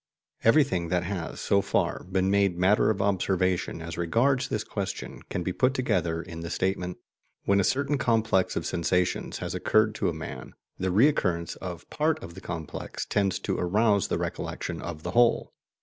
Everything 0.43 0.87
that 0.89 1.03
has, 1.03 1.39
so 1.39 1.61
far, 1.61 2.03
been 2.11 2.31
made 2.31 2.57
matter 2.57 2.89
of 2.89 3.03
observation 3.03 3.83
as 3.83 3.99
regards 3.99 4.47
this 4.47 4.63
question 4.63 5.21
can 5.29 5.43
be 5.43 5.53
put 5.53 5.75
together 5.75 6.23
in 6.23 6.39
the 6.39 6.49
statement: 6.49 6.97
When 7.45 7.59
a 7.59 7.63
certain 7.63 7.99
complex 7.99 8.55
of 8.55 8.65
sensations 8.65 9.37
has 9.37 9.53
occurred 9.53 9.93
to 9.93 10.09
a 10.09 10.11
man, 10.15 10.55
the 10.79 10.89
recurrence 10.89 11.55
of 11.57 11.87
part 11.91 12.17
of 12.23 12.33
the 12.33 12.41
complex 12.41 13.05
tends 13.05 13.37
to 13.41 13.59
arouse 13.59 14.07
the 14.07 14.17
recollection 14.17 14.81
of 14.81 15.03
the 15.03 15.11
whole. 15.11 15.53